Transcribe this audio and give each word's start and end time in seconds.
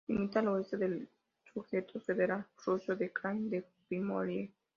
Limita 0.07 0.39
al 0.39 0.47
oeste 0.47 0.77
con 0.79 0.93
el 0.93 1.09
sujeto 1.53 1.99
federal 1.99 2.47
ruso 2.65 2.95
de 2.95 3.13
Krai 3.13 3.37
de 3.49 3.63
Primorie. 3.87 4.51